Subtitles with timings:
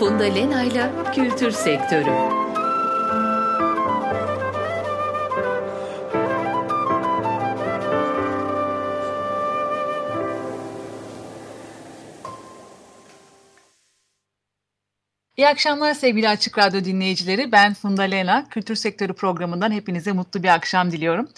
[0.00, 2.10] Funda Lena'yla Kültür Sektörü.
[15.36, 17.52] İyi akşamlar sevgili Açık Radyo dinleyicileri.
[17.52, 18.48] Ben Funda Lena.
[18.48, 21.28] Kültür Sektörü programından hepinize mutlu bir akşam diliyorum.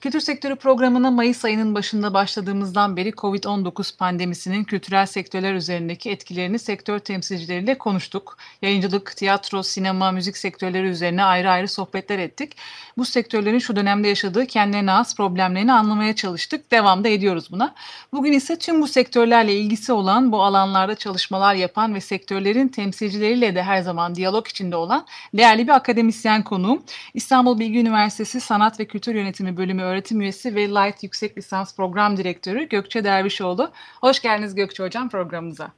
[0.00, 6.98] Kültür sektörü programına Mayıs ayının başında başladığımızdan beri COVID-19 pandemisinin kültürel sektörler üzerindeki etkilerini sektör
[6.98, 8.36] temsilcileriyle konuştuk.
[8.62, 12.56] Yayıncılık, tiyatro, sinema, müzik sektörleri üzerine ayrı ayrı sohbetler ettik.
[13.00, 16.70] Bu sektörlerin şu dönemde yaşadığı kendilerine az problemlerini anlamaya çalıştık.
[16.70, 17.74] Devamda ediyoruz buna.
[18.12, 23.62] Bugün ise tüm bu sektörlerle ilgisi olan, bu alanlarda çalışmalar yapan ve sektörlerin temsilcileriyle de
[23.62, 26.82] her zaman diyalog içinde olan değerli bir akademisyen konuğum.
[27.14, 32.16] İstanbul Bilgi Üniversitesi Sanat ve Kültür Yönetimi Bölümü öğretim üyesi ve Light Yüksek Lisans Program
[32.16, 33.70] Direktörü Gökçe Dervişoğlu.
[34.00, 35.70] Hoş geldiniz Gökçe Hocam programımıza.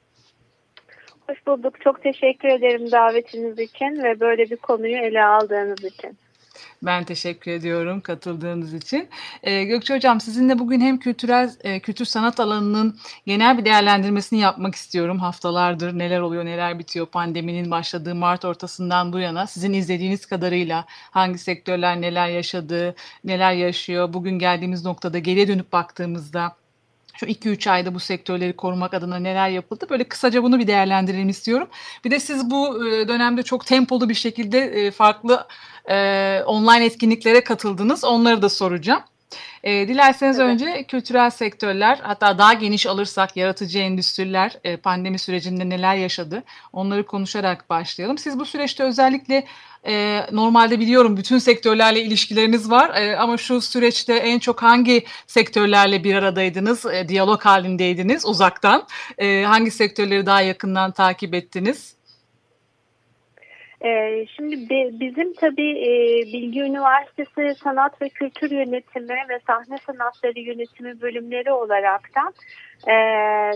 [1.28, 1.80] Hoş bulduk.
[1.80, 6.21] Çok teşekkür ederim davetiniz için ve böyle bir konuyu ele aldığınız için.
[6.82, 9.08] Ben teşekkür ediyorum katıldığınız için.
[9.42, 14.74] Ee, Gökçe Hocam sizinle bugün hem kültürel e, kültür sanat alanının genel bir değerlendirmesini yapmak
[14.74, 15.18] istiyorum.
[15.18, 21.38] Haftalardır neler oluyor neler bitiyor pandeminin başladığı Mart ortasından bu yana sizin izlediğiniz kadarıyla hangi
[21.38, 26.61] sektörler neler yaşadı, neler yaşıyor, bugün geldiğimiz noktada geriye dönüp baktığımızda
[27.16, 29.86] şu 2-3 ayda bu sektörleri korumak adına neler yapıldı?
[29.90, 31.68] Böyle kısaca bunu bir değerlendirelim istiyorum.
[32.04, 35.46] Bir de siz bu e, dönemde çok tempolu bir şekilde e, farklı
[35.90, 38.04] e, online etkinliklere katıldınız.
[38.04, 39.02] Onları da soracağım.
[39.64, 40.50] E, dilerseniz evet.
[40.50, 47.06] önce kültürel sektörler hatta daha geniş alırsak yaratıcı endüstriler e, pandemi sürecinde neler yaşadı onları
[47.06, 48.18] konuşarak başlayalım.
[48.18, 49.44] Siz bu süreçte özellikle
[49.86, 56.04] e, normalde biliyorum bütün sektörlerle ilişkileriniz var e, ama şu süreçte en çok hangi sektörlerle
[56.04, 58.86] bir aradaydınız, e, diyalog halindeydiniz uzaktan?
[59.18, 62.02] E, hangi sektörleri daha yakından takip ettiniz?
[64.36, 64.68] Şimdi
[65.00, 72.34] bizim tabii e, Bilgi Üniversitesi Sanat ve Kültür Yönetimi ve Sahne Sanatları Yönetimi bölümleri olaraktan
[72.88, 72.94] e,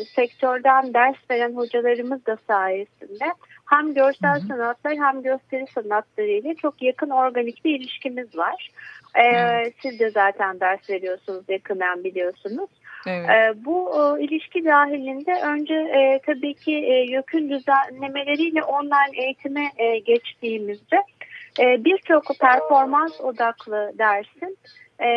[0.04, 3.24] sektörden ders veren hocalarımız da sayesinde
[3.66, 8.70] hem görsel sanatlar hem gösteri sanatları ile çok yakın organik bir ilişkimiz var.
[9.16, 12.70] Ee, siz de zaten ders veriyorsunuz yakından biliyorsunuz.
[13.06, 13.30] Evet.
[13.30, 19.98] E, bu e, ilişki dahilinde önce e, tabii ki e, YÖK'ün düzenlemeleriyle online eğitime e,
[19.98, 20.96] geçtiğimizde
[21.60, 24.58] e, birçok performans odaklı dersin
[25.00, 25.08] e,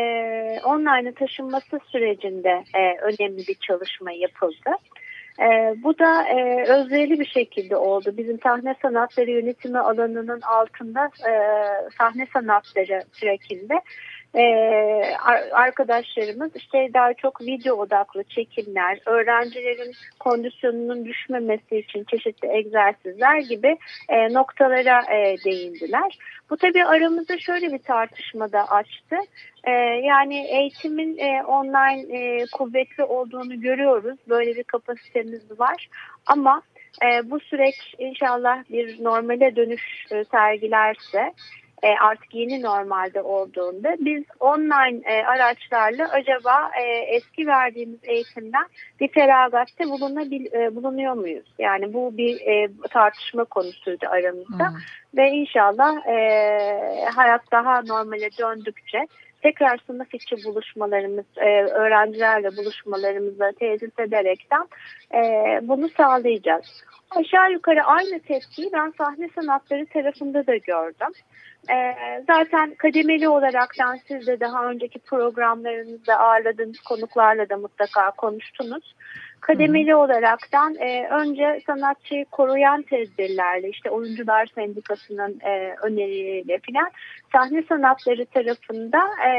[0.64, 4.72] online'a taşınması sürecinde e, önemli bir çalışma yapıldı.
[5.42, 8.14] E, bu da e, özverili bir şekilde oldu.
[8.18, 11.34] Bizim sahne sanatları yönetimi alanının altında e,
[11.98, 13.82] sahne sanatları sürekinde
[14.36, 14.44] e,
[15.52, 23.78] arkadaşlarımız işte daha çok video odaklı çekimler, öğrencilerin kondisyonunun düşmemesi için çeşitli egzersizler gibi
[24.10, 26.18] e, noktalara e, değindiler.
[26.50, 29.16] Bu tabii aramızda şöyle bir tartışma da açtı.
[29.64, 29.72] E,
[30.04, 34.20] yani eğitimin online kuvvetli olduğunu görüyoruz.
[34.30, 35.90] Böyle bir kapasitemiz var.
[36.26, 36.62] Ama
[37.24, 41.34] bu süreç inşallah bir normale dönüş sergilerse
[41.84, 46.84] e, artık yeni normalde olduğunda biz online e, araçlarla acaba e,
[47.16, 48.66] eski verdiğimiz eğitimden
[49.00, 51.54] bir feragatte bulunabil, e, bulunuyor muyuz?
[51.60, 54.78] Yani bu bir e, tartışma konusuydu aramızda hmm.
[55.18, 59.08] ve inşallah e, hayat daha normale döndükçe
[59.42, 64.68] tekrar sınıf içi buluşmalarımız, e, öğrencilerle buluşmalarımızla tesis ederekten
[65.14, 65.20] e,
[65.62, 66.84] bunu sağlayacağız.
[67.12, 71.14] Aşağı yukarı aynı tepkiyi ben sahne sanatları tarafında da gördüm.
[71.72, 78.96] Ee, zaten kademeli olaraktan siz de daha önceki programlarınızda ağırladığınız konuklarla da mutlaka konuştunuz.
[79.42, 79.98] Kademeli Hı.
[79.98, 86.92] olaraktan e, önce sanatçıyı koruyan tedbirlerle işte oyuncular sendikasının e, önerileriyle filan
[87.32, 89.32] sahne sanatları tarafında e,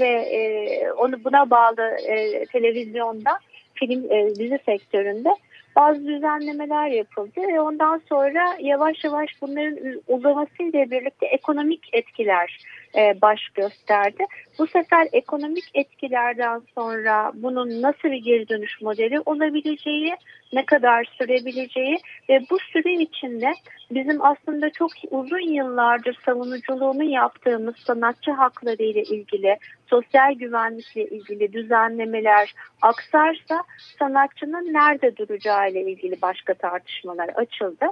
[0.00, 3.38] ve e, onu buna bağlı e, televizyonda
[3.74, 5.28] film e, dizi sektöründe
[5.76, 12.58] bazı düzenlemeler yapıldı ve ondan sonra yavaş yavaş bunların uzamasıyla birlikte ekonomik etkiler
[12.96, 14.24] e, baş gösterdi.
[14.58, 20.16] Bu sefer ekonomik etkilerden sonra bunun nasıl bir geri dönüş modeli olabileceği,
[20.52, 21.98] ne kadar sürebileceği
[22.28, 23.52] ve bu süre içinde
[23.90, 29.56] bizim aslında çok uzun yıllardır savunuculuğunu yaptığımız sanatçı hakları ile ilgili,
[29.86, 33.62] sosyal güvenlikle ilgili düzenlemeler aksarsa
[33.98, 37.86] sanatçının nerede duracağı ile ilgili başka tartışmalar açıldı.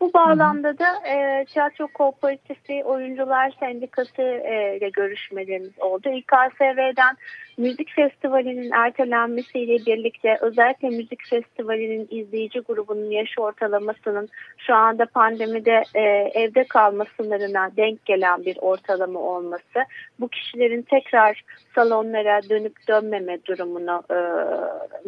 [0.00, 6.08] Bu bağlamda da e, Tiyatro Kooperatifi Oyuncular Sendikası e, ile görüşmelerimiz oldu.
[6.08, 7.16] İKSV'den
[7.56, 14.28] müzik festivalinin ertelenmesiyle birlikte özellikle müzik festivalinin izleyici grubunun yaş ortalamasının
[14.58, 16.00] şu anda pandemide e,
[16.34, 19.84] evde kalma sınırına denk gelen bir ortalama olması,
[20.20, 21.42] bu kişilerin tekrar
[21.74, 24.18] salonlara dönüp dönmeme durumunu e,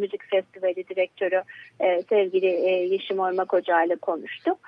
[0.00, 1.43] müzik festivali direktörü
[1.81, 4.58] e, sevgili e, Yeşim Ormak Hoca ile konuştuk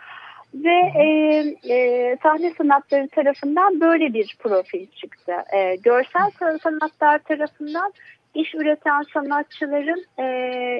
[0.64, 1.06] ve e,
[1.75, 5.32] e, sahne sanatları tarafından böyle bir profil çıktı.
[5.56, 6.31] E, görsel
[6.62, 7.93] sanatlar tarafından
[8.35, 10.23] iş üreten sanatçıların e,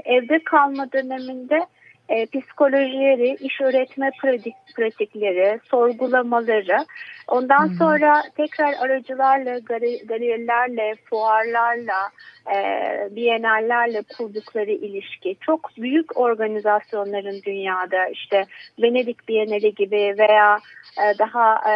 [0.05, 1.67] evde kalma döneminde
[2.09, 6.87] e, psikolojileri, iş öğretme pratik, pratikleri, sorgulamaları,
[7.29, 7.75] ondan hmm.
[7.75, 9.59] sonra tekrar aracılarla,
[10.09, 12.11] galerilerle, fuarlarla,
[12.55, 12.59] e,
[13.17, 18.09] bienallerle kurdukları ilişki, çok büyük organizasyonların dünyada.
[18.09, 18.45] İşte
[18.83, 20.59] Venedik Bienali gibi veya
[20.99, 21.75] e, daha e,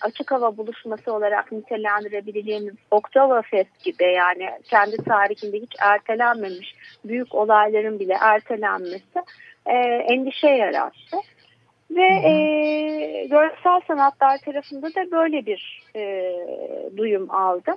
[0.00, 6.74] açık hava buluşması olarak nitelendirebileceğimiz Oktoberfest gibi yani kendi tarihinde hiç ertelenmemiş
[7.04, 9.22] büyük olayların bile ertelenmesi
[9.66, 9.76] e,
[10.08, 11.16] endişe yarattı.
[11.90, 16.32] Ve e, görsel sanatlar tarafında da böyle bir e,
[16.96, 17.72] duyum aldı.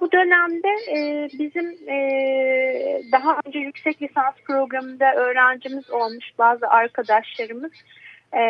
[0.00, 7.72] Bu dönemde e, bizim e, daha önce yüksek lisans programında öğrencimiz olmuş bazı arkadaşlarımız
[8.32, 8.42] e,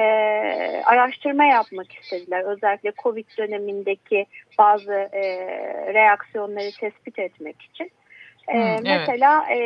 [0.84, 2.44] araştırma yapmak istediler.
[2.44, 4.26] Özellikle COVID dönemindeki
[4.58, 5.22] bazı e,
[5.94, 7.90] reaksiyonları tespit etmek için.
[8.48, 8.82] E, hmm, evet.
[8.82, 9.58] Mesela e,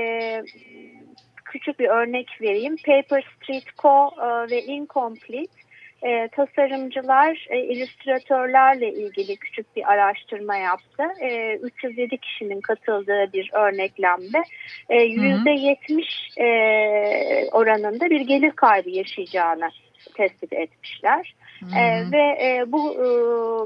[1.49, 2.77] küçük bir örnek vereyim.
[2.77, 4.11] Paper Street Co.
[4.23, 5.69] E, ve Incomplete
[6.03, 11.03] e, tasarımcılar, e, illüstratörlerle ilgili küçük bir araştırma yaptı.
[11.21, 14.43] E, 307 kişinin katıldığı bir örneklemde
[14.89, 19.69] e, %70 e, oranında bir gelir kaybı yaşayacağını
[20.17, 21.35] tespit etmişler.
[21.77, 23.07] E, ve e, bu e,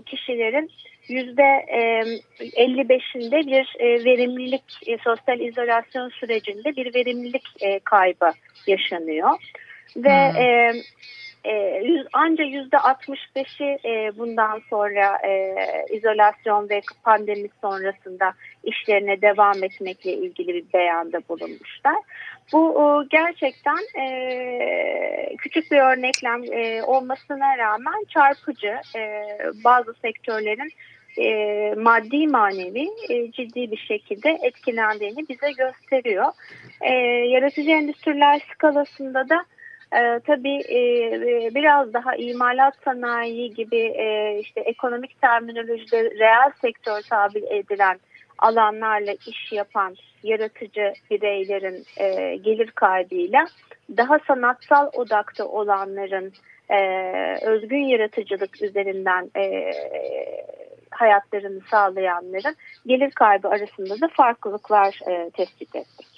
[0.05, 0.71] kişilerin
[1.09, 1.67] yüzde
[2.41, 8.31] 55'inde bir e, verimlilik, e, sosyal izolasyon sürecinde bir verimlilik e, kaybı
[8.67, 9.31] yaşanıyor.
[9.97, 10.81] Ve hmm.
[11.45, 15.55] E, yüz, anca yüzde 65'i e, bundan sonra e,
[15.91, 18.33] izolasyon ve pandemi sonrasında
[18.65, 21.97] işlerine devam etmekle ilgili bir beyanda bulunmuşlar.
[22.53, 29.25] Bu e, gerçekten e, küçük bir örneklem e, olmasına rağmen çarpıcı e,
[29.65, 30.73] bazı sektörlerin
[31.19, 36.27] e, maddi manevi e, ciddi bir şekilde etkilendiğini bize gösteriyor.
[36.81, 36.93] E,
[37.29, 39.45] yaratıcı endüstriler skalasında da
[39.93, 40.81] e, tabii e,
[41.55, 47.99] biraz daha imalat sanayi gibi e, işte ekonomik terminolojide reel sektör tabir edilen
[48.39, 53.47] alanlarla iş yapan yaratıcı bireylerin e, gelir kaybıyla
[53.97, 56.33] daha sanatsal odakta olanların
[56.71, 56.79] e,
[57.47, 59.73] özgün yaratıcılık üzerinden e,
[60.95, 62.57] hayatlarını sağlayanların
[62.87, 66.13] gelir kaybı arasında da farklılıklar e, tespit ettik.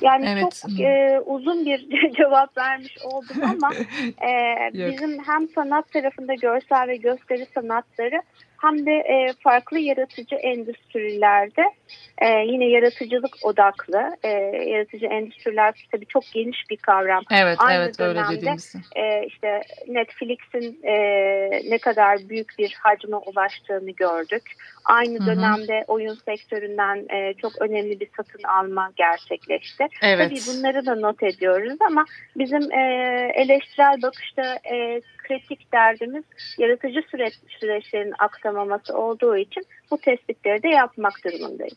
[0.00, 0.62] Yani evet.
[0.62, 3.74] çok e, uzun bir cevap vermiş oldum ama
[4.28, 8.22] e, bizim hem sanat tarafında görsel ve gösteri sanatları
[8.62, 11.62] hem de e, farklı yaratıcı endüstrilerde
[12.18, 14.28] e, yine yaratıcılık odaklı e,
[14.70, 17.22] yaratıcı endüstriler tabii çok geniş bir kavram.
[17.30, 18.74] Evet, Aynı evet dönemde, öyle dediğimiz.
[18.96, 20.94] E, işte Netflix'in e,
[21.70, 24.42] ne kadar büyük bir hacme ulaştığını gördük.
[24.84, 25.26] Aynı Hı-hı.
[25.26, 29.86] dönemde oyun sektöründen e, çok önemli bir satın alma gerçekleşti.
[30.02, 30.30] Evet.
[30.30, 32.04] Tabii bunları da not ediyoruz ama
[32.36, 32.80] bizim e,
[33.34, 36.24] eleştirel bakışta e, kritik derdimiz
[36.58, 38.14] yaratıcı süreç, süreçlerin
[38.50, 41.74] aksamaması olduğu için bu tespitleri de yapmak durumundayız.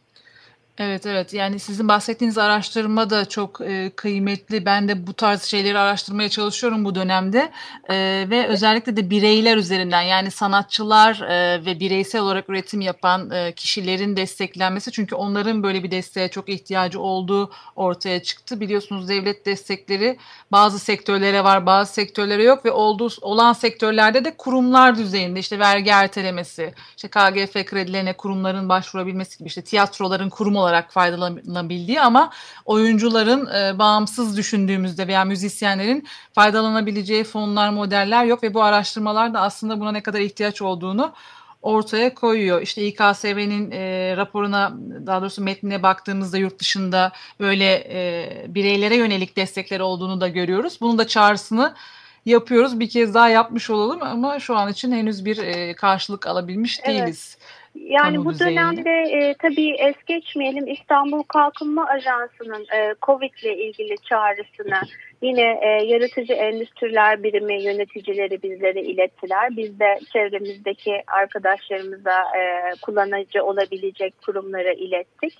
[0.77, 1.33] Evet evet.
[1.33, 4.65] Yani sizin bahsettiğiniz araştırma da çok e, kıymetli.
[4.65, 7.51] Ben de bu tarz şeyleri araştırmaya çalışıyorum bu dönemde.
[7.89, 13.51] E, ve özellikle de bireyler üzerinden yani sanatçılar e, ve bireysel olarak üretim yapan e,
[13.51, 14.91] kişilerin desteklenmesi.
[14.91, 18.59] Çünkü onların böyle bir desteğe çok ihtiyacı olduğu ortaya çıktı.
[18.59, 20.17] Biliyorsunuz devlet destekleri
[20.51, 22.65] bazı sektörlere var bazı sektörlere yok.
[22.65, 29.37] Ve olduğu olan sektörlerde de kurumlar düzeyinde işte vergi ertelemesi, işte KGF kredilerine kurumların başvurabilmesi
[29.37, 32.31] gibi işte tiyatroların kurumu olarak faydalanabildiği ama
[32.65, 39.79] oyuncuların e, bağımsız düşündüğümüzde veya müzisyenlerin faydalanabileceği fonlar, modeller yok ve bu araştırmalar da aslında
[39.79, 41.13] buna ne kadar ihtiyaç olduğunu
[41.61, 42.61] ortaya koyuyor.
[42.61, 44.73] İşte İKSV'nin e, raporuna
[45.05, 50.77] daha doğrusu metnine baktığımızda yurt dışında böyle e, bireylere yönelik destekler olduğunu da görüyoruz.
[50.81, 51.73] Bunun da çağrısını
[52.25, 52.79] yapıyoruz.
[52.79, 56.99] Bir kez daha yapmış olalım ama şu an için henüz bir e, karşılık alabilmiş evet.
[56.99, 57.37] değiliz.
[57.75, 64.79] Yani bu dönemde e, tabii es geçmeyelim İstanbul Kalkınma Ajansı'nın e, Covid ile ilgili çağrısını
[65.21, 69.57] yine e, yaratıcı endüstriler birimi yöneticileri bizlere ilettiler.
[69.57, 75.33] Biz de çevremizdeki arkadaşlarımıza e, kullanıcı olabilecek kurumlara ilettik.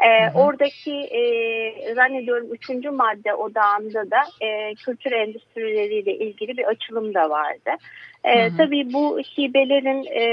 [0.00, 0.30] E.
[0.34, 7.70] Oradaki e, zannediyorum üçüncü madde odağında da e, kültür endüstrileriyle ilgili bir açılım da vardı.
[8.24, 8.56] E, hı hı.
[8.56, 10.24] Tabii bu hibelerin e,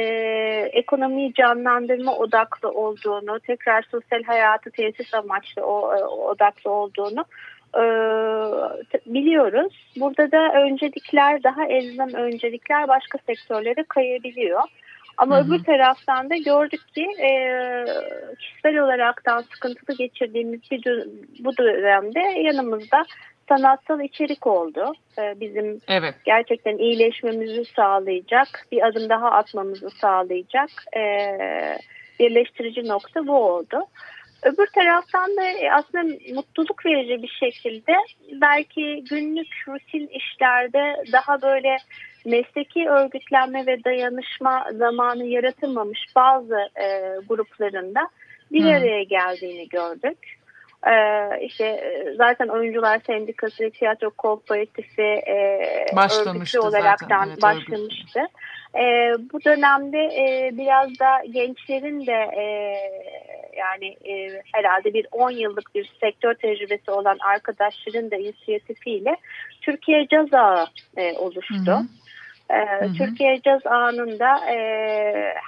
[0.74, 7.25] ekonomiyi canlandırma odaklı olduğunu, tekrar sosyal hayatı tesis amaçlı o, e, odaklı olduğunu
[7.75, 7.83] e,
[9.05, 9.91] biliyoruz.
[10.00, 14.62] Burada da öncelikler daha elzem öncelikler başka sektörlere kayabiliyor.
[15.17, 15.47] Ama hı hı.
[15.47, 17.29] öbür taraftan da gördük ki e,
[18.39, 21.07] kişisel olaraktan sıkıntılı geçirdiğimiz bir
[21.39, 23.05] bu dönemde yanımızda
[23.50, 24.93] sanatsal içerik oldu.
[25.19, 26.15] E, bizim evet.
[26.25, 31.01] gerçekten iyileşmemizi sağlayacak, bir adım daha atmamızı sağlayacak e,
[32.19, 33.86] birleştirici nokta bu oldu.
[34.44, 37.94] Öbür taraftan da e, aslında mutluluk verici bir şekilde
[38.41, 41.77] belki günlük rutin işlerde daha böyle
[42.25, 48.10] mesleki örgütlenme ve dayanışma zamanı yaratılmamış bazı e, gruplarında
[48.51, 48.70] bir hmm.
[48.70, 50.37] araya geldiğini gördük.
[50.91, 55.36] Ee, işte e, zaten oyuncular sendikası tiyatro kooperatifi e,
[56.25, 58.20] örgütü olaraktan evet, başlamıştı.
[58.75, 62.44] E, bu dönemde e, biraz da gençlerin de e,
[63.58, 69.17] yani e, herhalde bir 10 yıllık bir sektör tecrübesi olan arkadaşların da inisiyatifiyle
[69.62, 70.67] Türkiye Caz Ağı
[70.98, 71.72] e, oluştu.
[71.72, 71.84] Hı hı.
[72.51, 74.58] Ee, Türkiye Caz Anı'nda e,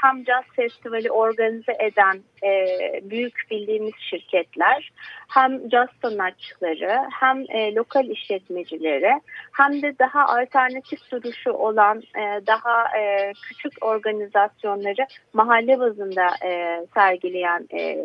[0.02, 2.66] hem caz festivali organize eden e,
[3.10, 4.92] büyük bildiğimiz şirketler
[5.28, 12.98] hem caz sanatçıları hem e, lokal işletmecileri hem de daha alternatif duruşu olan e, daha
[12.98, 17.96] e, küçük organizasyonları mahalle bazında e, sergileyen e,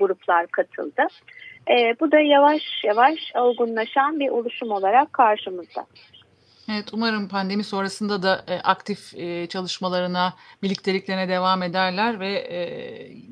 [0.00, 1.02] gruplar katıldı.
[1.70, 5.86] E, bu da yavaş yavaş olgunlaşan bir oluşum olarak karşımızda.
[6.72, 12.60] Evet umarım pandemi sonrasında da e, aktif e, çalışmalarına, birlikteliklerine devam ederler ve e,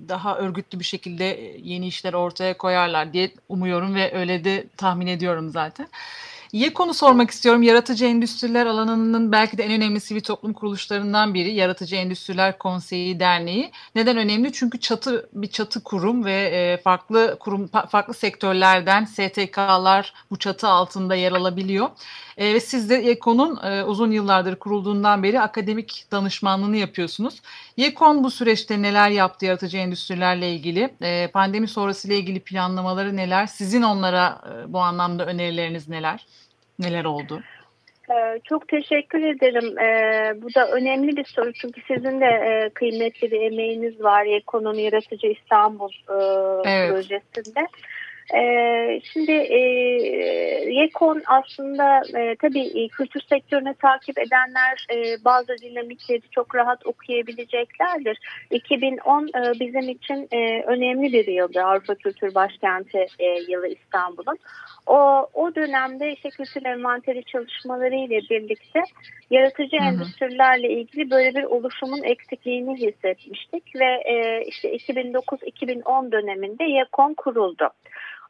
[0.08, 1.24] daha örgütlü bir şekilde
[1.62, 5.88] yeni işler ortaya koyarlar diye umuyorum ve öyle de tahmin ediyorum zaten.
[6.74, 7.62] Konu sormak istiyorum.
[7.62, 11.54] Yaratıcı Endüstriler alanının belki de en önemli sivil toplum kuruluşlarından biri.
[11.54, 13.70] Yaratıcı Endüstriler Konseyi Derneği.
[13.94, 14.52] Neden önemli?
[14.52, 21.14] Çünkü çatı bir çatı kurum ve e, farklı kurum farklı sektörlerden STK'lar bu çatı altında
[21.14, 21.88] yer alabiliyor.
[22.36, 27.40] E, ve siz de YEKON'un e, uzun yıllardır kurulduğundan beri akademik danışmanlığını yapıyorsunuz.
[27.76, 30.90] YEKON bu süreçte neler yaptı yaratıcı endüstrilerle ilgili?
[31.32, 33.46] Pandemi sonrası ile ilgili planlamaları neler?
[33.46, 36.26] Sizin onlara bu anlamda önerileriniz neler?
[36.78, 37.42] Neler oldu?
[38.10, 39.78] Ee, çok teşekkür ederim.
[39.78, 44.82] Ee, bu da önemli bir soru çünkü sizin de e, kıymetli bir emeğiniz var Ekonomi
[44.82, 46.14] Yaratıcı İstanbul e,
[46.70, 46.90] evet.
[46.90, 47.66] projesinde.
[48.34, 49.60] E, şimdi e,
[50.78, 58.18] YEKON aslında e, tabii e, kültür sektörünü takip edenler e, bazı dinamikleri çok rahat okuyabileceklerdir.
[58.50, 64.38] 2010 e, bizim için e, önemli bir yıldı Avrupa Kültür Başkenti e, yılı İstanbul'un.
[64.86, 68.80] O, o dönemde işte kültür envanteri çalışmaları ile birlikte
[69.30, 69.84] yaratıcı hı hı.
[69.84, 77.68] endüstrilerle ilgili böyle bir oluşumun eksikliğini hissetmiştik ve e, işte 2009-2010 döneminde YEKON kuruldu.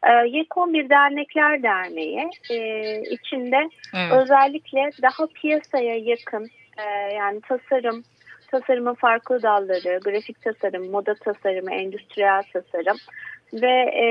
[0.03, 2.59] E, YEKON bir dernekler derneği e,
[3.01, 4.13] içinde evet.
[4.13, 8.05] özellikle daha piyasaya yakın e, yani tasarım,
[8.51, 12.97] tasarımın farklı dalları, grafik tasarım, moda tasarımı, endüstriyel tasarım
[13.53, 14.07] ve e,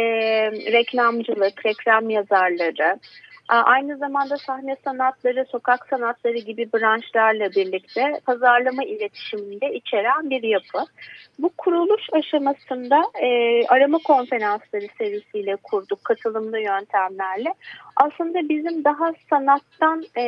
[0.51, 2.99] reklamcılık, reklam yazarları,
[3.47, 10.91] Aynı zamanda sahne sanatları, sokak sanatları gibi branşlarla birlikte pazarlama iletişiminde içeren bir yapı.
[11.39, 13.27] Bu kuruluş aşamasında e,
[13.67, 17.53] arama konferansları serisiyle kurduk katılımlı yöntemlerle.
[17.95, 20.23] Aslında bizim daha sanattan e,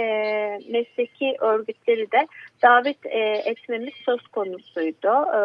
[0.70, 2.28] mesleki örgütleri de
[2.64, 5.08] davet e, etmemiz söz konusuydu.
[5.08, 5.42] E,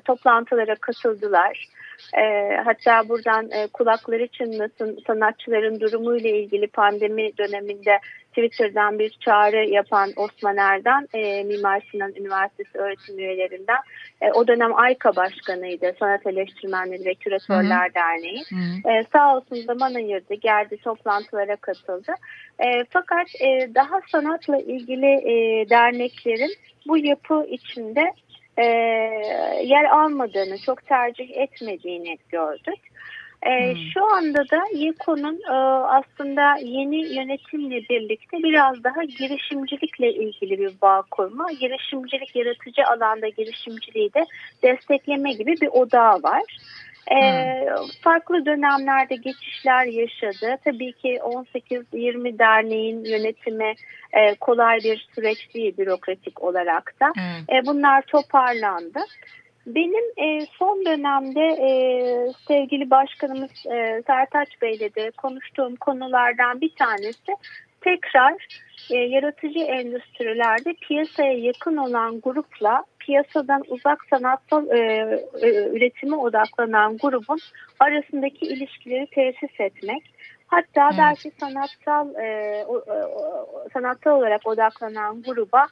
[0.00, 1.68] toplantılara katıldılar.
[2.18, 7.98] E, hatta buradan e, kulakları çınlasın sanatçıların durumuyla ilgili pandemi döneminde
[8.28, 13.78] Twitter'dan bir çağrı yapan Osman Erden, e, Mimar Sinan Üniversitesi öğretim üyelerinden.
[14.20, 17.94] E, o dönem AYKA Başkanı'ydı, Sanat Eleştirmenleri ve Küratörler Hı-hı.
[17.94, 18.42] Derneği.
[18.48, 18.92] Hı-hı.
[18.94, 22.12] E, sağ olsun zaman ayırdı, geldi toplantılara katıldı.
[22.58, 26.54] E, fakat e, daha sanatla ilgili e, derneklerin
[26.86, 28.12] bu yapı içinde
[28.58, 28.64] e,
[29.64, 32.80] yer almadığını, çok tercih etmediğini gördük.
[33.42, 33.76] E, hmm.
[33.94, 41.02] Şu anda da YEKO'nun e, aslında yeni yönetimle birlikte biraz daha girişimcilikle ilgili bir bağ
[41.10, 44.24] kurma, girişimcilik, yaratıcı alanda girişimciliği de
[44.62, 46.42] destekleme gibi bir odağı var.
[47.12, 47.18] E,
[48.00, 50.58] farklı dönemlerde geçişler yaşadı.
[50.64, 53.74] Tabii ki 18-20 derneğin yönetimi
[54.12, 57.06] e, kolay bir süreç değil bürokratik olarak da.
[57.14, 57.56] Hmm.
[57.56, 59.00] E, bunlar toparlandı.
[59.66, 61.68] Benim e, son dönemde e,
[62.48, 67.36] sevgili başkanımız e, Sertaç Bey'le de konuştuğum konulardan bir tanesi
[67.80, 68.34] tekrar
[68.90, 74.78] e, yaratıcı endüstrilerde piyasaya yakın olan grupla piyasadan uzak sanatsal e,
[75.42, 77.38] e, üretime odaklanan grubun
[77.80, 80.02] arasındaki ilişkileri tesis etmek.
[80.46, 80.98] Hatta evet.
[80.98, 85.66] belki sanatsal e, o, o, sanatsal olarak odaklanan gruba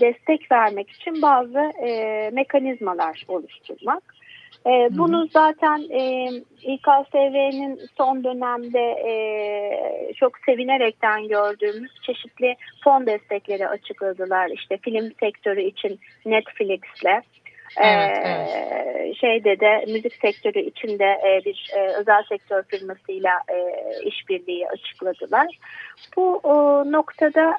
[0.00, 4.17] destek vermek için bazı e, mekanizmalar oluşturmak.
[4.66, 6.28] E, bunu zaten e,
[6.62, 14.50] İKSV'nin son dönemde e, çok sevinerekten gördüğümüz çeşitli fon destekleri açıkladılar.
[14.50, 17.22] İşte film sektörü için Netflix'le,
[17.76, 19.16] Evet, evet.
[19.20, 23.58] şeyde de müzik sektörü içinde e, bir e, özel sektör firmasıyla e,
[24.04, 25.58] işbirliği açıkladılar.
[26.16, 26.42] Bu
[26.86, 27.56] noktada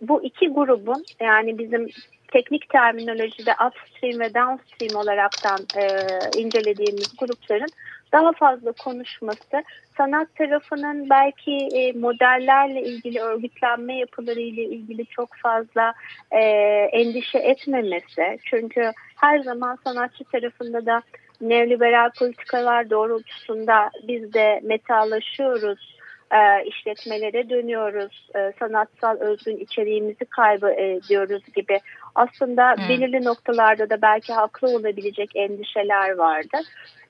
[0.00, 1.88] bu iki grubun yani bizim
[2.32, 5.84] teknik terminolojide upstream ve downstream olaraktan e,
[6.40, 7.68] incelediğimiz grupların
[8.12, 9.62] daha fazla konuşması,
[9.96, 15.92] sanat tarafının belki e, modellerle ilgili örgütlenme yapıları ile ilgili çok fazla
[16.30, 16.40] e,
[16.92, 18.38] endişe etmemesi.
[18.44, 21.02] Çünkü her zaman sanatçı tarafında da
[21.40, 26.00] neoliberal politikalar doğrultusunda biz de metalaşıyoruz
[26.30, 31.80] e, işletmelere dönüyoruz, e, sanatsal özgün içeriğimizi kaybediyoruz gibi
[32.14, 32.88] aslında hmm.
[32.88, 36.58] belirli noktalarda da belki haklı olabilecek endişeler vardı.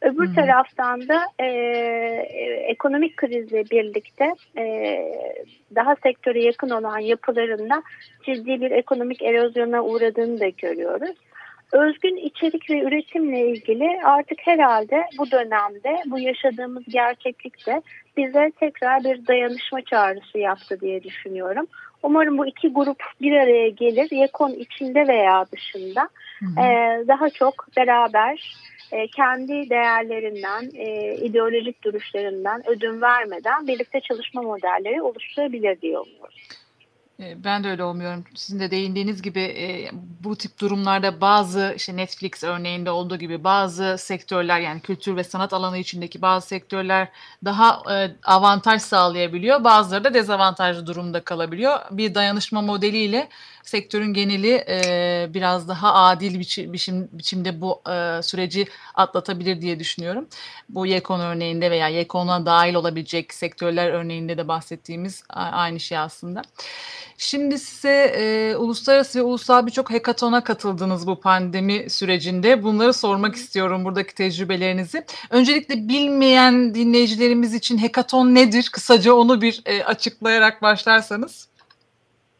[0.01, 0.35] Öbür hmm.
[0.35, 1.47] taraftan da e,
[2.67, 4.97] ekonomik krizle birlikte e,
[5.75, 7.83] daha sektöre yakın olan yapılarında
[8.27, 11.17] ciddi bir ekonomik erozyona uğradığını da görüyoruz.
[11.73, 17.83] Özgün içerik ve üretimle ilgili artık herhalde bu dönemde bu yaşadığımız gerçeklikte
[18.17, 21.67] bize tekrar bir dayanışma çağrısı yaptı diye düşünüyorum.
[22.03, 24.11] Umarım bu iki grup bir araya gelir.
[24.11, 26.61] Yekon içinde veya dışında hı hı.
[26.61, 28.57] E, daha çok beraber
[28.93, 36.39] e, kendi değerlerinden, e, ideolojik duruşlarından ödün vermeden birlikte çalışma modelleri oluşturabilir diye umuyorum.
[37.21, 38.25] Ee, ben de öyle olmuyorum.
[38.35, 39.91] Sizin de değindiğiniz gibi e,
[40.25, 45.53] bu tip durumlarda bazı işte Netflix örneğinde olduğu gibi bazı sektörler yani kültür ve sanat
[45.53, 47.09] alanı içindeki bazı sektörler
[47.45, 49.65] daha e, avantaj sağlayabiliyor.
[49.65, 51.79] Bazıları da dezavantajlı durumda kalabiliyor.
[51.91, 53.29] Bir dayanışma modeliyle
[53.63, 60.27] sektörün geneli e, biraz daha adil biçim, biçim, biçimde bu e, süreci atlatabilir diye düşünüyorum.
[60.69, 66.43] Bu Yekon örneğinde veya Yekon'a dahil olabilecek sektörler örneğinde de bahsettiğimiz aynı şey aslında.
[67.19, 72.63] Şimdi size e, uluslararası ve ulusal birçok hekatona katıldınız bu pandemi sürecinde.
[72.63, 75.05] Bunları sormak istiyorum buradaki tecrübelerinizi.
[75.31, 78.69] Öncelikle bilmeyen dinleyicilerimiz için hekaton nedir?
[78.73, 81.50] Kısaca onu bir e, açıklayarak başlarsanız.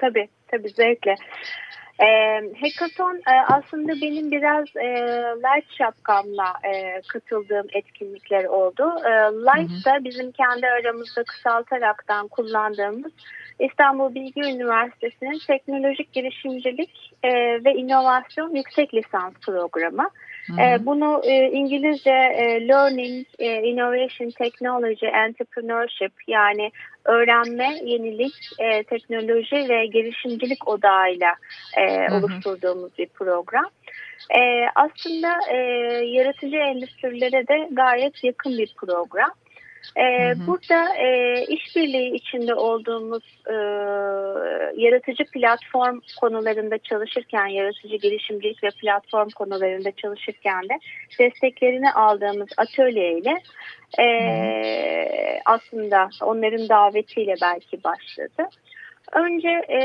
[0.01, 1.15] Tabii, tabii zevkle.
[2.01, 2.09] E,
[2.61, 4.89] hackathon e, aslında benim biraz e,
[5.37, 8.93] light şapkamla e, katıldığım etkinlikler oldu.
[9.05, 13.13] E, light da bizim kendi aramızda kısaltaraktan kullandığımız
[13.59, 17.31] İstanbul Bilgi Üniversitesi'nin teknolojik girişimcilik e,
[17.65, 20.09] ve inovasyon yüksek lisans programı.
[20.59, 26.71] E, bunu e, İngilizce e, Learning, e, Innovation, Technology, Entrepreneurship yani
[27.05, 31.35] öğrenme, yenilik, e, teknoloji ve girişimcilik odağıyla
[31.79, 33.67] e, oluşturduğumuz bir program.
[34.31, 34.41] E,
[34.75, 35.57] aslında e,
[36.07, 39.31] yaratıcı endüstrilere de gayet yakın bir program.
[39.97, 43.55] Ee, Burada e, işbirliği içinde olduğumuz e,
[44.77, 50.79] yaratıcı platform konularında çalışırken, yaratıcı girişimcilik ve platform konularında çalışırken de
[51.19, 53.35] desteklerini aldığımız atölyeyle
[53.99, 54.07] e,
[55.47, 58.49] aslında onların davetiyle belki başladı.
[59.13, 59.81] Önce e,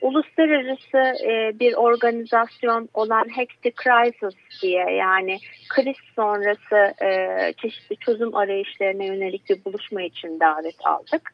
[0.00, 9.04] uluslararası e, bir organizasyon olan Hack Crisis diye yani kriz sonrası e, çeşitli çözüm arayışlarına
[9.04, 11.32] yönelik bir buluşma için davet aldık.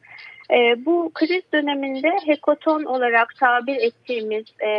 [0.51, 4.71] E, bu kriz döneminde hekoton olarak tabir ettiğimiz e,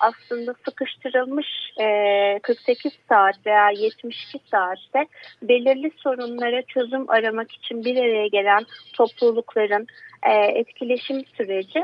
[0.00, 1.46] aslında sıkıştırılmış
[1.80, 5.06] e, 48 saat veya 72 saatte
[5.42, 9.86] belirli sorunlara çözüm aramak için bir araya gelen toplulukların
[10.22, 11.78] e, etkileşim süreci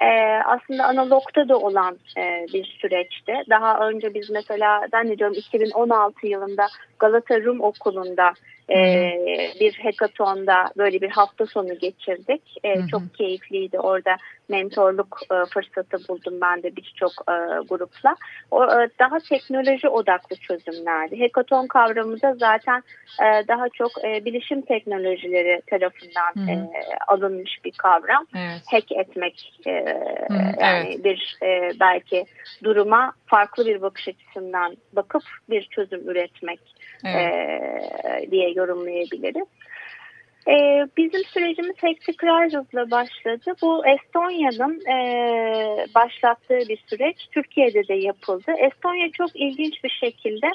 [0.00, 0.06] e,
[0.46, 3.32] aslında analogta da olan e, bir süreçti.
[3.50, 6.66] Daha önce biz mesela zannediyorum 2016 yılında
[6.98, 8.32] Galata Rum Okulu'nda
[9.60, 12.42] bir hackathon'da böyle bir hafta sonu geçirdik.
[12.64, 13.78] E, çok keyifliydi.
[13.78, 14.16] Orada
[14.52, 17.34] mentorluk e, fırsatı buldum ben de birçok e,
[17.68, 18.16] grupla.
[18.50, 21.20] O, e, daha teknoloji odaklı çözümlerdi.
[21.20, 22.82] Hekaton kavramı da zaten
[23.22, 26.50] e, daha çok e, bilişim teknolojileri tarafından hı.
[26.50, 26.70] E,
[27.08, 28.26] alınmış bir kavram.
[28.36, 28.62] Evet.
[28.66, 31.04] Hack etmek e, hı, yani evet.
[31.04, 32.24] bir e, belki
[32.64, 36.60] duruma farklı bir bakış açısından bakıp bir çözüm üretmek
[37.04, 37.32] evet.
[38.24, 39.46] e, diye yorumlayabiliriz.
[40.48, 43.56] Ee, bizim sürecimiz Hectic Rises'la başladı.
[43.62, 44.96] Bu Estonya'nın e,
[45.94, 47.16] başlattığı bir süreç.
[47.32, 48.52] Türkiye'de de yapıldı.
[48.58, 50.46] Estonya çok ilginç bir şekilde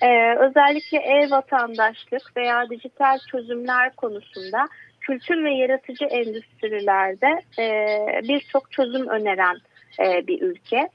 [0.00, 4.68] e, özellikle e-vatandaşlık veya dijital çözümler konusunda
[5.00, 7.96] kültür ve yaratıcı endüstrilerde e,
[8.28, 9.56] birçok çözüm öneren
[10.00, 10.88] bir ülke.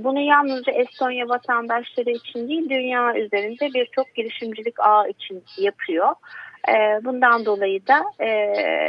[0.00, 6.14] Bunu yalnızca Estonya vatandaşları için değil, dünya üzerinde birçok girişimcilik ağı için yapıyor.
[6.68, 8.30] E, bundan dolayı da e,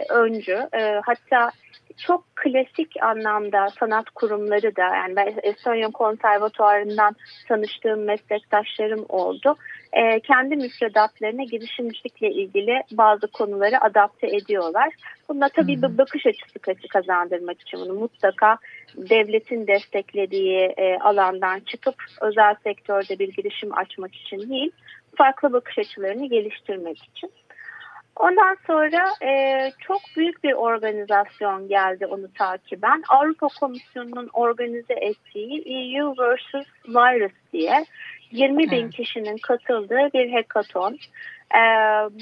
[0.10, 0.70] öncü.
[0.74, 1.52] E, hatta
[1.98, 7.16] çok klasik anlamda sanat kurumları da yani ben Estonya Konservatuarı'ndan
[7.48, 9.56] tanıştığım meslektaşlarım oldu.
[9.94, 14.94] E, kendi müfredatlarına girişimcilikle ilgili bazı konuları adapte ediyorlar.
[15.30, 18.58] Bunda tabii bir bakış açısı kazandırmak için bunu mutlaka
[18.98, 24.72] devletin desteklediği e, alandan çıkıp özel sektörde bir girişim açmak için değil,
[25.16, 27.32] farklı bakış açılarını geliştirmek için.
[28.16, 33.04] Ondan sonra e, çok büyük bir organizasyon geldi onu takiben.
[33.10, 36.66] Avrupa Komisyonu'nun organize ettiği EU vs.
[36.88, 37.86] Virus diye
[38.32, 40.98] 20 bin kişinin katıldığı bir hackathon.
[41.56, 41.60] Ee,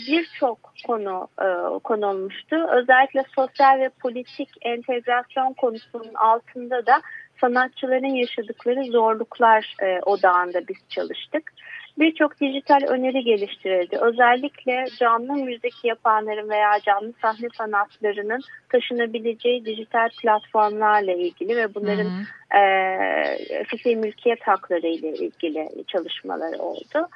[0.08, 2.56] Birçok konu e, konulmuştu.
[2.72, 7.02] Özellikle sosyal ve politik entegrasyon konusunun altında da
[7.42, 11.54] sanatçıların yaşadıkları zorluklar e, odağında biz çalıştık
[12.00, 13.98] birçok dijital öneri geliştirildi.
[13.98, 22.24] Özellikle canlı müzik yapanların veya canlı sahne sanatlarının taşınabileceği dijital platformlarla ilgili ve bunların hı
[22.54, 22.58] hı.
[22.60, 27.10] e, fikri mülkiyet hakları ile ilgili çalışmalar oldu.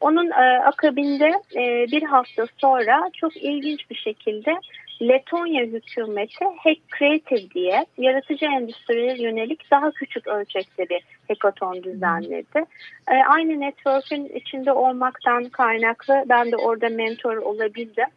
[0.00, 4.54] Onun e, akabinde e, bir hafta sonra çok ilginç bir şekilde
[5.02, 12.64] Letonya hükümeti Hack Creative diye yaratıcı endüstriye yönelik daha küçük ölçekte bir hackathon düzenledi.
[13.10, 18.08] E, aynı network'ün içinde olmaktan kaynaklı ben de orada mentor olabildim.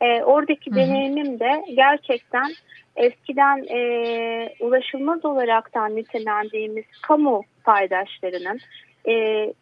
[0.00, 0.78] E, oradaki Hı-hı.
[0.78, 2.52] deneyimim de gerçekten
[2.96, 8.60] eskiden e, ulaşılmaz olaraktan nitelendiğimiz kamu paydaşlarının
[9.08, 9.12] e,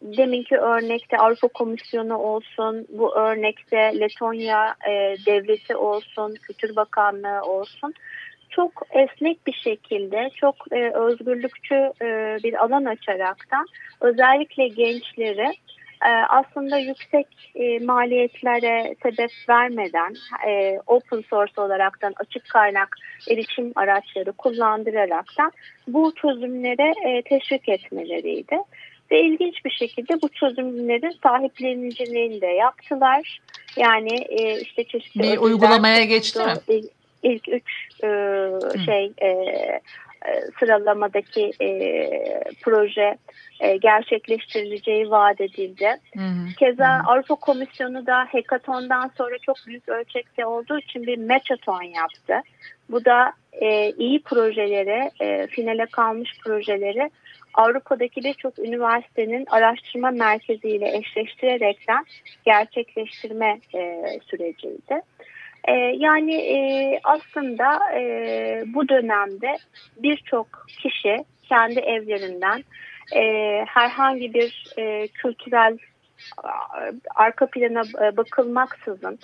[0.01, 7.93] deminki örnekte Avrupa Komisyonu olsun, bu örnekte Letonya e, devleti olsun, Kültür Bakanlığı olsun
[8.51, 13.65] çok esnek bir şekilde, çok e, özgürlükçü e, bir alan açaraktan
[14.01, 15.53] özellikle gençleri
[16.05, 20.13] e, aslında yüksek e, maliyetlere sebep vermeden
[20.47, 22.95] e, open source olaraktan açık kaynak
[23.29, 25.51] erişim araçları kullandıraraktan
[25.87, 28.57] bu çözümlere e, teşvik etmeleriydi.
[29.11, 33.39] Ve ilginç bir şekilde bu çözümlerin sahipleniciliğini de yaptılar.
[33.77, 35.21] Yani e, işte çeşitli...
[35.21, 36.53] Bir uygulamaya geçti mi?
[36.67, 36.91] İlk,
[37.23, 38.07] ilk üç e,
[38.85, 41.69] şey e, e, sıralamadaki e,
[42.61, 43.17] proje
[43.59, 45.89] e, gerçekleştirileceği vaat edildi.
[46.17, 46.55] Hı hı.
[46.59, 47.03] Keza hı.
[47.11, 52.33] Avrupa Komisyonu da hackathon'dan sonra çok büyük ölçekte olduğu için bir matchathon yaptı.
[52.89, 57.09] Bu da e, iyi projeleri, e, finale kalmış projeleri
[57.53, 62.05] Avrupa'daki birçok üniversitenin araştırma merkeziyle eşleştirerekten
[62.45, 65.01] gerçekleştirme e, süreciydi.
[65.67, 69.57] E, yani e, aslında e, bu dönemde
[69.97, 71.17] birçok kişi
[71.49, 72.63] kendi evlerinden
[73.15, 73.21] e,
[73.67, 75.77] herhangi bir e, kültürel
[77.15, 79.19] arka plana e, bakılmaksızın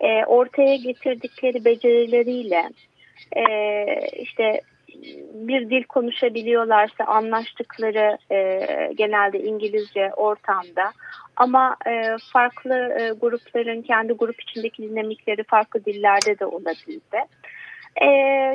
[0.00, 2.70] e, ortaya getirdikleri becerileriyle
[3.36, 3.44] e,
[4.16, 4.60] işte
[5.34, 10.92] bir dil konuşabiliyorlarsa anlaştıkları e, genelde İngilizce ortamda
[11.36, 17.18] ama e, farklı e, grupların kendi grup içindeki dinamikleri farklı dillerde de olabildi.
[18.02, 18.06] E,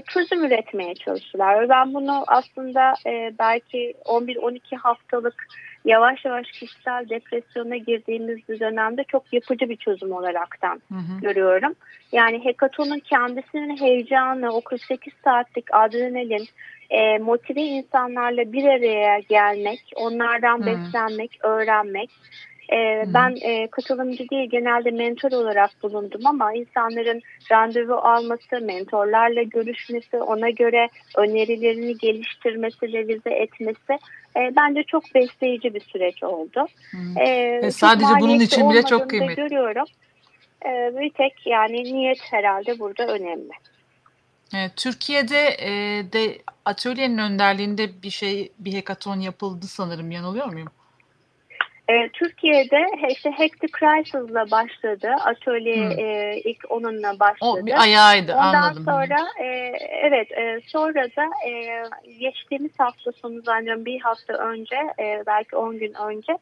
[0.07, 1.69] çözüm üretmeye çalıştılar.
[1.69, 5.47] Ben bunu aslında e, belki 11-12 haftalık
[5.85, 11.21] yavaş yavaş kişisel depresyona girdiğimiz bir dönemde çok yapıcı bir çözüm olaraktan hı hı.
[11.21, 11.75] görüyorum.
[12.11, 16.47] Yani hekatonun kendisinin heyecanı, o 48 saatlik adrenalin,
[16.89, 20.65] e, motive insanlarla bir araya gelmek, onlardan hı.
[20.65, 22.09] beslenmek, öğrenmek,
[22.73, 30.17] e, ben e, katılımcı değil genelde mentor olarak bulundum ama insanların randevu alması, mentorlarla görüşmesi,
[30.17, 33.93] ona göre önerilerini geliştirmesi, revize etmesi
[34.35, 36.67] e, bence çok besleyici bir süreç oldu.
[36.91, 37.21] Hmm.
[37.21, 39.35] E, sadece bunun için bile çok kıymetli.
[39.35, 39.85] Görüyorum.
[40.65, 43.51] E, bir tek yani niyet herhalde burada önemli.
[44.75, 45.69] Türkiye'de e,
[46.13, 50.11] de atölyenin önderliğinde bir şey, bir hekaton yapıldı sanırım.
[50.11, 50.67] Yanılıyor muyum?
[51.89, 55.09] E, Türkiye'de işte the Crisis'la başladı.
[55.25, 55.99] Atölye hmm.
[55.99, 57.61] e, ilk onunla başladı.
[57.61, 58.83] O bir ayağıydı Ondan anladım.
[58.87, 59.45] Ondan sonra e,
[60.03, 61.83] evet e, sonra da e,
[62.19, 66.37] geçtiğimiz hafta sonu zannediyorum bir hafta önce e, belki 10 gün önce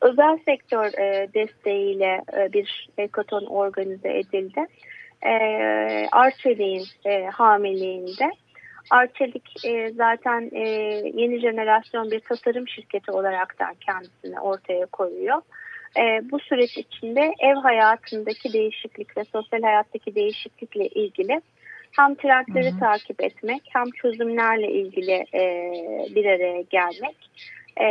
[0.00, 4.66] özel sektör e, desteğiyle e, bir hekaton organize edildi.
[5.26, 5.32] E,
[6.12, 8.30] Arçelik'in e, hamiliğinde.
[8.90, 10.68] Arçelik e, zaten e,
[11.14, 15.42] yeni jenerasyon bir tasarım şirketi olaraktan kendisini ortaya koyuyor.
[15.96, 21.40] E, bu süreç içinde ev hayatındaki değişiklikle, sosyal hayattaki değişiklikle ilgili
[21.92, 22.80] hem trendleri hı hı.
[22.80, 25.72] takip etmek hem çözümlerle ilgili e,
[26.14, 27.16] bir araya gelmek
[27.80, 27.88] e,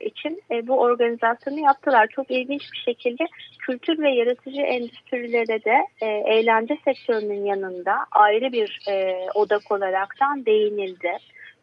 [0.00, 2.06] için e, bu organizasyonu yaptılar.
[2.06, 3.26] Çok ilginç bir şekilde
[3.58, 11.12] kültür ve yaratıcı endüstrilere de e, eğlence sektörünün yanında ayrı bir e, odak olaraktan değinildi.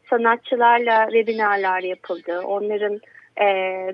[0.10, 2.42] Sanatçılarla webinarlar yapıldı.
[2.46, 3.02] Onların
[3.38, 3.46] e,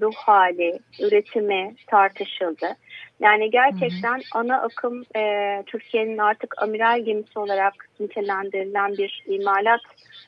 [0.01, 2.75] ruh hali, üretimi tartışıldı.
[3.19, 4.39] Yani gerçekten hı hı.
[4.39, 9.81] ana akım e, Türkiye'nin artık amiral gemisi olarak nitelendirilen bir imalat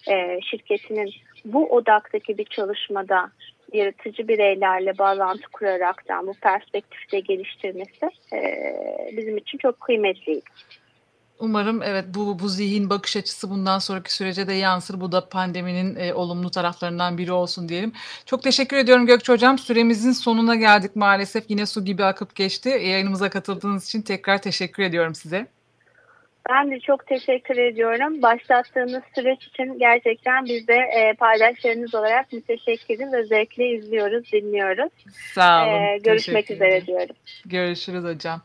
[0.07, 1.11] e, şirketinin
[1.45, 3.31] bu odaktaki bir çalışmada
[3.73, 8.39] yaratıcı bireylerle bağlantı kuraraktan bu perspektifte geliştirmesi e,
[9.17, 10.41] bizim için çok kıymetliydi.
[11.39, 15.01] Umarım evet bu bu zihin bakış açısı bundan sonraki sürece de yansır.
[15.01, 17.93] Bu da pandeminin e, olumlu taraflarından biri olsun diyelim.
[18.25, 19.57] Çok teşekkür ediyorum Gökçe Hocam.
[19.57, 21.43] Süremizin sonuna geldik maalesef.
[21.49, 22.69] Yine su gibi akıp geçti.
[22.69, 25.47] Yayınımıza katıldığınız için tekrar teşekkür ediyorum size.
[26.49, 28.21] Ben de çok teşekkür ediyorum.
[28.21, 34.91] Başlattığınız süreç için gerçekten biz de e, paydaşlarınız olarak müteşekkiriz ve zevkle izliyoruz, dinliyoruz.
[35.33, 35.73] Sağ olun.
[35.73, 37.15] E, görüşmek üzere diyorum.
[37.45, 38.41] Görüşürüz hocam.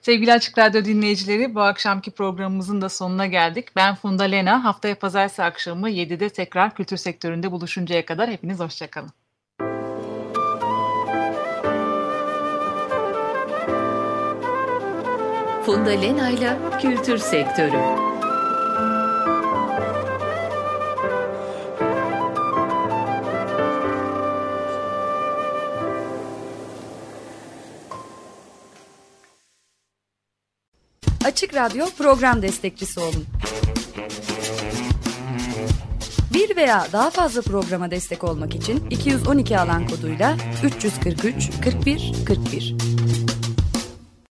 [0.00, 3.66] Sevgili Açık Radyo dinleyicileri bu akşamki programımızın da sonuna geldik.
[3.76, 4.64] Ben Funda Lena.
[4.64, 9.10] Haftaya pazartesi akşamı 7'de tekrar kültür sektöründe buluşuncaya kadar hepiniz hoşçakalın.
[15.66, 17.76] Funda Lena'yla Kültür Sektörü.
[31.24, 33.26] Açık Radyo program destekçisi olun.
[36.34, 42.95] Bir veya daha fazla programa destek olmak için 212 alan koduyla 343 41 41